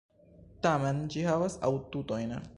[0.67, 2.37] Tamen ĝi havas atutojn...